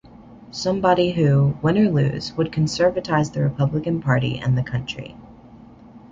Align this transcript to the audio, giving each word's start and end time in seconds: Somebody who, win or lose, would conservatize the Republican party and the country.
Somebody 0.49 1.11
who, 1.11 1.59
win 1.61 1.77
or 1.77 1.87
lose, 1.91 2.33
would 2.35 2.51
conservatize 2.51 3.31
the 3.31 3.43
Republican 3.43 4.01
party 4.01 4.39
and 4.39 4.57
the 4.57 4.63
country. 4.63 5.15